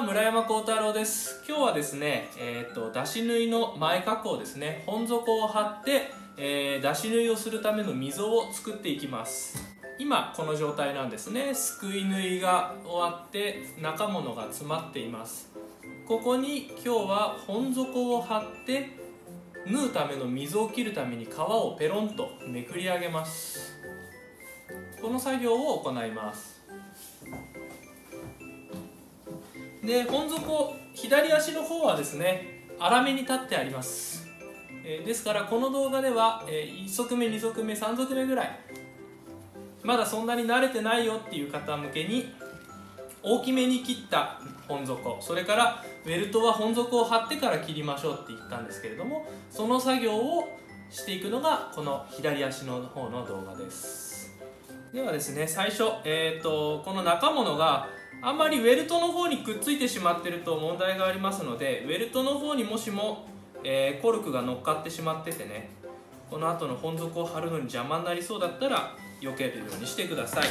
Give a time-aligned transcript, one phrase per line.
[0.00, 1.42] は村山幸太郎です。
[1.46, 4.82] 今日はですね、えーと、出し縫いの前加工ですね。
[4.86, 9.62] 本底を貼って、えー、出し縫いをするための溝を作っていきます。
[9.98, 11.54] 今この状態なんですね。
[11.54, 15.52] すくい縫いが終わって中物が詰まっています。
[16.08, 18.88] ここに今日は本底を貼って
[19.66, 23.76] 縫うための溝を切るために皮をペロンとめくり上げます。
[25.02, 26.59] この作業を行います。
[29.90, 34.24] で本底左足の方はですね粗めに立ってあります、
[34.84, 38.60] え、ですからこの動画では、え、1足目2足目3足目ぐらい
[39.82, 42.32] まだそんなに慣れてないよっていう方向けに
[43.24, 50.48] 大きめに切った本底それからウェルトは本底を貼ってから切りましょうって言ったんですけれどもその作業を
[50.88, 54.38] していくのがこの左足の方の動画です。
[54.92, 57.88] ではですね最初、えーと、この中物が
[58.22, 63.26] あんまりウェルトの方にくっついてしまってると問題がありますのでウェルトの方にもしも、
[63.64, 65.70] えー、コルクが乗っかってしまっててね
[66.30, 70.44] この後の本底を貼るのに邪魔になりそうだったら避けるようにしてください、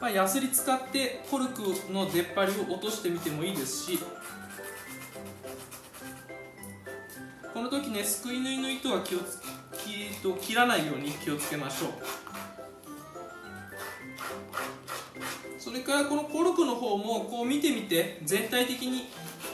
[0.00, 3.98] まあ、ヤスリ使ってコルクの出っ張りを落としてみてもいいですし
[7.54, 9.40] この時ねすくい縫いの糸は気をつ
[10.40, 12.15] 切らないように気をつけましょう。
[15.86, 19.06] からこのコルクの方もこう見てみて全体的に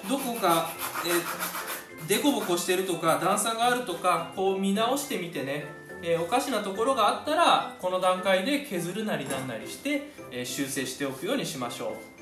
[0.08, 0.70] どこか、
[1.06, 5.66] えー、デコボコしてるとか段差があるとかこう見直してみてね、
[6.02, 12.12] えー、おかしなところがあったらこの段階で削るなりなんなりして、えー、修正しておくようにしましょう。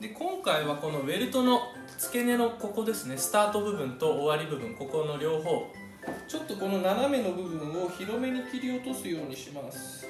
[0.00, 1.77] で今回はこのウェルトの
[2.08, 3.18] 付け根のここですね。
[3.18, 4.74] スタート部分と終わり部分。
[4.74, 5.70] ここの両方。
[6.26, 10.08] ちょっとこの斜めの部分を広めに切り落とすようにします。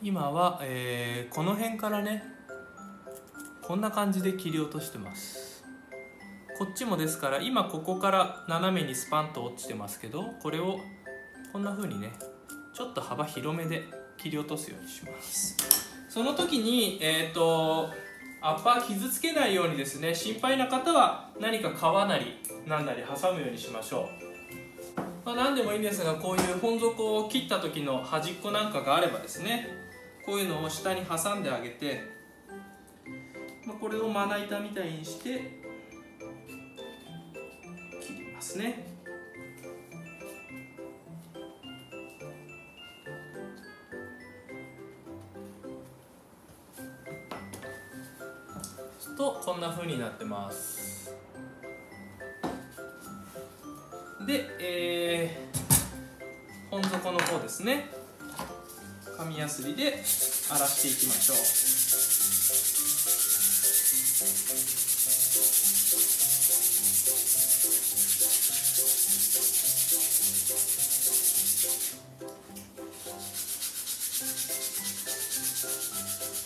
[0.00, 2.29] 今は、えー、この辺からね
[3.70, 5.62] こんな感じで切り落としてます。
[6.58, 10.80] こっちもですから今ここから斜めにスパンと落ちてますけどこれを
[11.52, 12.10] こんな風にね
[12.74, 13.84] ちょっと幅広めで
[14.16, 15.56] 切り落とすようにします。
[16.08, 17.90] その時にえっ、ー、と
[18.40, 24.08] アッパー傷つけないようにですね心配な方は何か皮なり何なり挟むようにしましょ
[24.96, 29.68] う、まあ、何でもいいんですがこういう本底を切った時の端っこなんかがあればですね
[30.26, 32.18] こういうのを下に挟んであげて
[33.70, 35.60] まあ、これをまな板みたいにして
[38.02, 38.84] 切りますね。
[49.16, 51.14] とこんな風になってます。
[54.26, 57.88] で、えー、本底の方ですね。
[59.16, 60.02] 紙やすりで
[60.50, 61.79] 荒らしていきましょう。
[74.50, 74.58] どう
[76.34, 76.39] ぞ。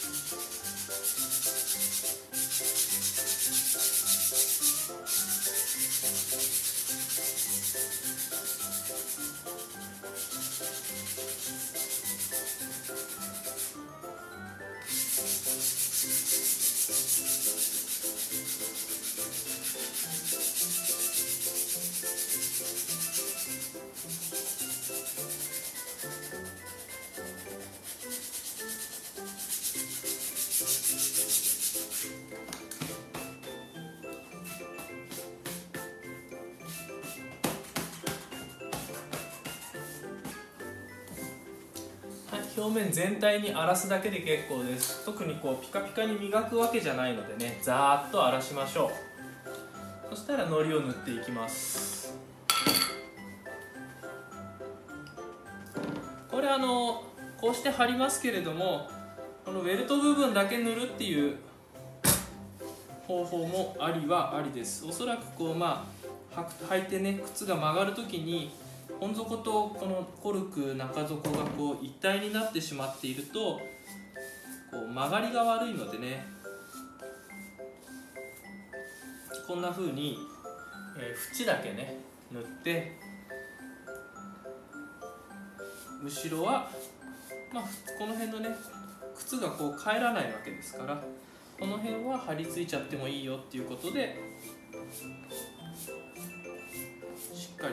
[42.56, 45.04] 表面全体に荒らすだけで結構です。
[45.04, 48.90] 特にこうピカピカに磨くわけじゃないのでねざーっと荒らしましょ
[50.10, 50.14] う。
[50.14, 52.16] そしたら糊を塗っていきます。
[56.30, 57.02] これあの
[57.40, 58.88] こうして貼りますけれども
[59.44, 61.36] このウェルト部分だけ塗るっていう
[63.06, 64.86] 方法もありはありです。
[64.86, 65.86] おそらくこうま
[66.36, 68.50] あ履いてね靴が曲がる時に
[69.00, 73.60] 本底とこのコルク中底がこう一体になってしまっていると
[74.70, 76.24] こう曲がりが悪いのでね
[79.46, 80.16] こんな風に
[80.96, 81.96] えー、縁だけね
[82.30, 82.92] 塗って
[86.02, 86.70] 後ろは、
[87.52, 87.64] まあ、
[87.98, 88.48] この辺のね
[89.16, 91.02] 靴がこう帰らないわけですから
[91.58, 94.16] この辺は張り付いちゃってもいいよっていうことで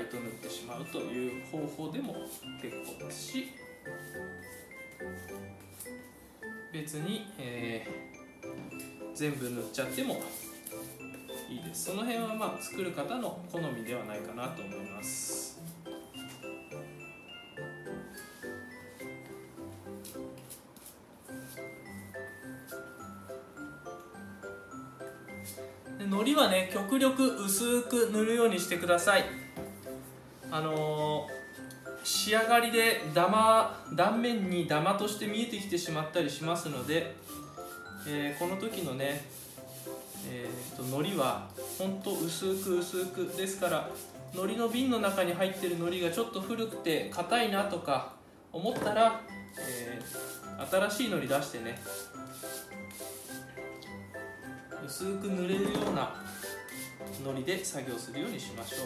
[0.02, 2.16] しっかりと塗ってしまうという方法でも
[2.62, 3.52] 結構ですし
[6.74, 10.20] 別に、えー、全部塗っちゃっても
[11.50, 11.86] いいです。
[11.86, 15.60] その辺はまあ作る方の好みではないかなと思います。
[26.00, 29.51] 海苔はね極力薄く塗るようにしてください。
[30.52, 31.42] あのー
[32.04, 37.16] 仕上がりでダマ断面にダマとして見えてきてしまったりしますので、
[38.08, 39.24] えー、この時のね、
[40.30, 43.90] えーと、海苔は本当薄く薄くですから
[44.34, 48.14] 海苔の瓶の中に入ってる海苔がちょっと古くて硬いなとか
[48.52, 49.22] 思ったら、
[49.60, 51.80] えー、新しい海苔出してね
[54.86, 56.16] 薄く塗れるような
[57.20, 58.82] ノリで作業するようにしましょう。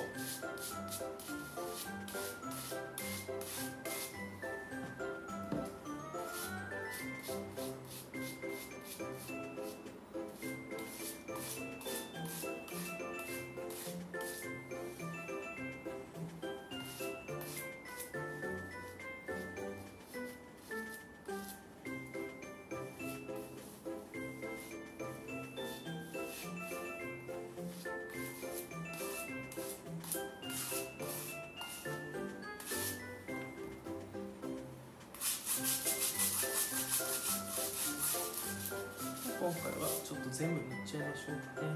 [39.37, 41.67] 今回はちょっと全部塗っちゃいましょうかね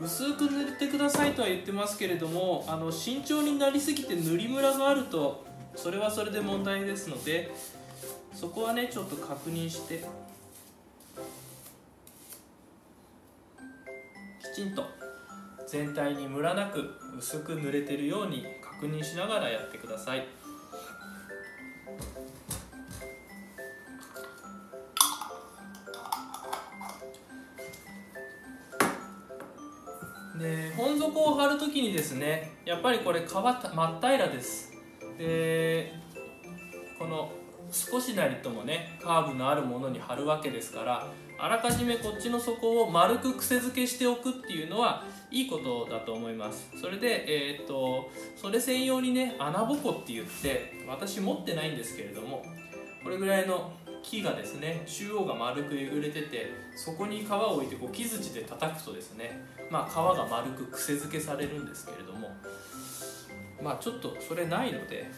[0.00, 5.44] 薄く塗ってくださいとは言ってますけれどもあの慎重になりすぎて塗りムラがあると
[5.76, 7.52] それはそれで問題ですので
[8.34, 10.04] そこはねちょっと確認して
[14.42, 15.11] きちんと。
[15.72, 20.26] 全体にムラなく薄く塗れてるように確認しながらやってください。
[30.38, 34.72] で本底を貼るときにですねやっぱりこれ皮真っ平らです。
[35.16, 35.94] で
[36.98, 37.32] この
[37.72, 41.08] 少しなりともねカーブのあるものに貼るわけですから
[41.38, 46.70] あらかじめこっちの底を丸く癖付けしておくっていうのはいいことだと思います。
[46.80, 52.44] それでえー、っとそれ専用にね穴ぼこって言って私持ってないんですけれども
[53.02, 53.72] これぐらいの
[54.02, 62.30] 木がですね中央が丸くえぐれててそこに皮を置いてこう木槌で叩くとですねまあ皮が丸く癖付けされるんですけれども
[63.62, 65.10] まあちょっとそれないので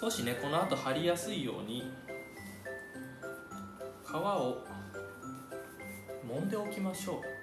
[0.00, 1.90] 少しねこの後貼りやすいように
[4.06, 4.56] 皮を
[6.24, 7.38] 揉んでおきましょう。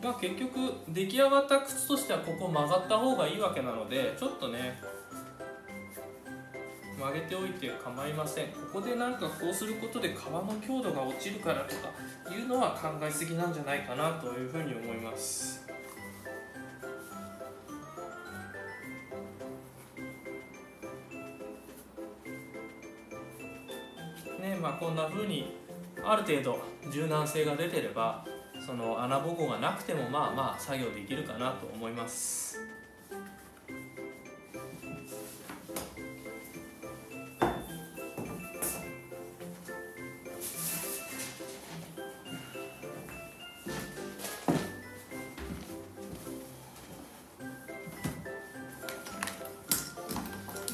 [0.00, 4.78] まあ、結局出来上がった靴としてはここ曲がった方がいいわけなのでちょっとね
[7.08, 8.48] 曲げておいて構いません。
[8.48, 11.90] ここでなんかこうすることで皮の強度が落ちるからとか
[12.34, 15.66] いうのは考えすぎなんじゃないかなというふうに思います。
[24.38, 25.56] ねまあこんなふうに
[26.04, 26.58] ある程度
[26.92, 28.24] 柔軟性が出てれば
[28.64, 32.67] その穴ぼこがなくてもまあまあ作業できるかなと思います。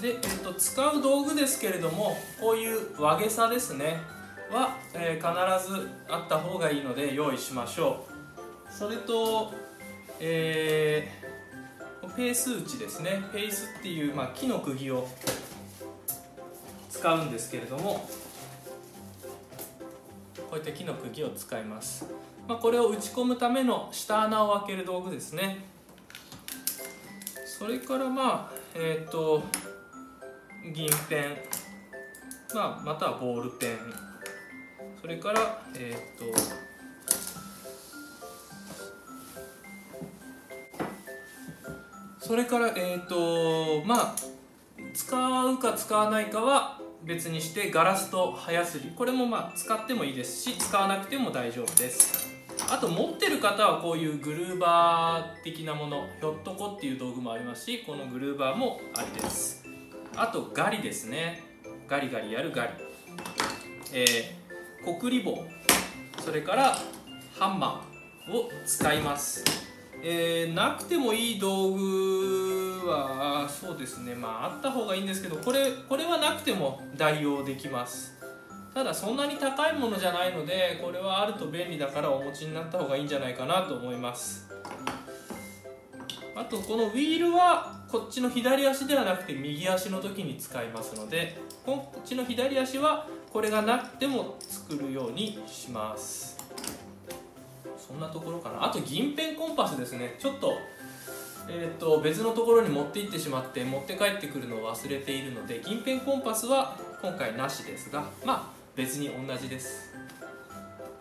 [0.05, 4.03] で、えっと、使う道具ですけれどもこういう和げさですね。
[4.51, 8.05] は、えー、必ずあった方がいいので用意しましょ
[8.71, 8.71] う。
[8.71, 9.55] それと、
[10.21, 13.23] えー、ペース打ちですね。
[13.33, 15.09] ペースっていう、まあ、木の釘を
[16.91, 18.07] 使うんですけれども
[20.51, 22.07] こういった木の釘を使います、
[22.47, 25.65] まあ、これを打ち込むための下穴を開ける道具ですね。
[27.47, 29.43] それからまあえっ、ー、と
[30.75, 31.37] 銀ペン、
[32.53, 33.79] まあ、またはボールペン。
[35.01, 36.39] それからえー、っと
[42.19, 44.15] それからえっ、とまあ
[44.95, 52.35] 使うか使わないかは別にしてガラスと歯やすりこれもまあ使ってもいいですし使わなくても大丈夫です。
[52.73, 59.54] あと持ってる方はこういうグルーバー的なものひょっとこっていう道具もありますしこのグルーバーもありです。
[60.17, 61.43] あとガリですね。
[61.89, 62.73] ガリガリやるガリ。
[63.93, 65.45] えー、コクリ棒
[66.25, 66.79] それから
[67.39, 69.45] ハンマーを使います。
[70.03, 74.15] えー、なくてもいい道具はそうですね。
[74.15, 78.15] まああった方がいいんですけどこれこれはなくても代用できます。
[78.73, 84.54] ただそんなに高いものじゃないのでこれはあると便利だからお持ちになった方がいいんじゃないかなと思います。
[86.37, 96.37] あとこのウィールはこっちの左足ではなくて右足の時に使いますのでこっちの左足はこれがなくても作るようにします。
[97.77, 98.65] そんなところかな。
[98.65, 100.17] あと銀ペンコンパスですね。
[100.19, 100.57] ちょっと,、
[101.49, 109.93] えーと、別のところに持って行ってしまって持って帰ってくるのを忘れているので銀ペンコンパスは今回なしですがまあ別に同じです。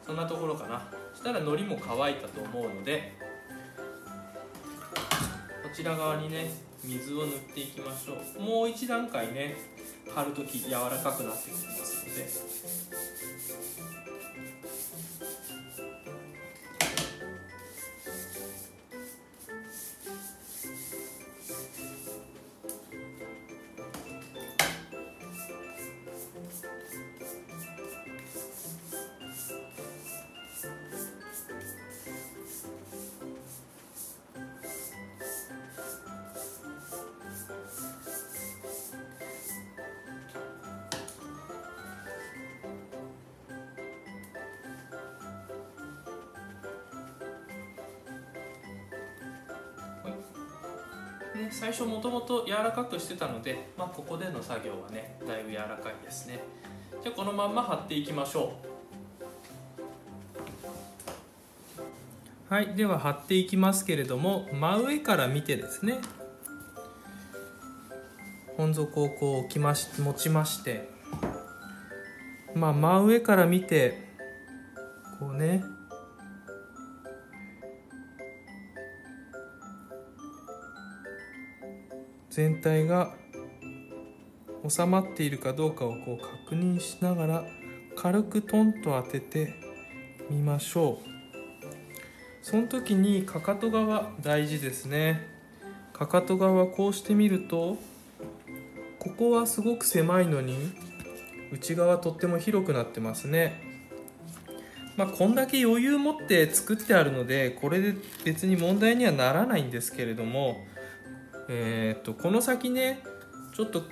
[0.05, 0.83] そんなところかな。
[1.13, 3.13] そしたら海苔も乾いたと思うので
[5.73, 6.51] ちら側にね
[6.83, 8.41] 水を塗っていきましょう。
[8.41, 9.55] もう一段階ね
[10.13, 12.29] 貼るとき柔らかくなってきますので。
[51.43, 56.39] ね、最初もともと柔らかくしてたので、まあ、ここでの作業はねだいぶ柔らかいですね。
[57.03, 58.53] じゃあこのまんま貼っていきましょ
[62.49, 62.53] う。
[62.53, 65.99] はいでは貼っていきますけれども真上から見てですね。
[68.55, 70.89] 本底をこう置きまし持ちまして。
[72.55, 74.07] まあ真上から見て
[75.19, 75.63] こうね
[82.33, 83.13] 全体が
[84.67, 87.45] 収まっているかどうかをこう確認しながら
[87.95, 89.53] 軽くトンと当てて
[90.31, 90.97] みましょう。
[92.41, 95.27] その時にかかと側大事ですね。
[95.93, 97.77] かかと側こうしてみると
[98.97, 100.57] ここはすごく狭いのに
[101.51, 103.61] 内側とっても広くなってますね。
[104.97, 107.93] まあこんだけ余裕持って作ってあるのでこれで
[108.25, 110.65] 別に問題にはならないんですけれども
[111.49, 113.03] えー、っとこの先ね
[113.55, 113.83] ちょっと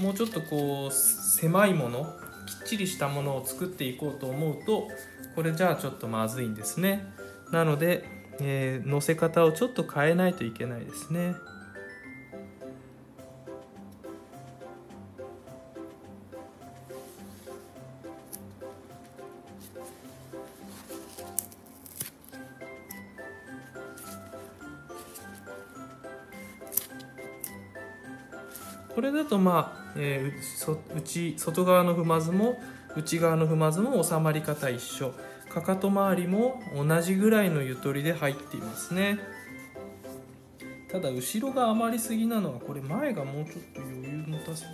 [0.00, 2.14] もうちょっとこう狭いもの
[2.46, 4.88] きっちりしたものを作っていこうと思うと
[5.34, 7.06] これじゃあちょっとまずいんですね。
[7.52, 8.04] なので、
[8.40, 11.34] えー、乗せ方をちょっと変えないといけないですね。
[29.32, 32.60] とまあ、えー、内外側の踏まずも
[32.94, 35.14] 内側の踏まずも収まり方一緒。
[35.48, 39.18] かかと周りも同じぐらいのゆとりで入っていますね。
[40.90, 44.68] ただ後ろが余りすぎなのはこれ前がもうちょっと余裕持たせて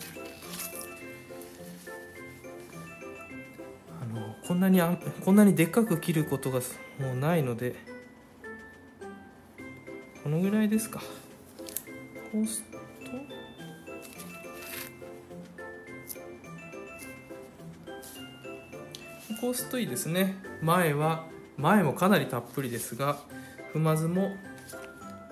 [4.03, 6.59] あのこんなにあこんなにでっかく切ることが
[6.99, 7.77] もうないので
[10.25, 11.01] このぐらいですか。
[12.33, 12.68] こうす
[19.37, 20.37] こすといいですね。
[20.63, 23.19] 前は前もかなりたっぷりですが
[23.75, 24.37] 踏まずも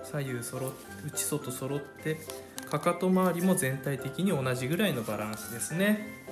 [0.03, 0.73] 左右そろ
[1.05, 2.17] 内外揃って
[2.69, 6.26] かかと周りも全体的に同じぐらいのバランスですね。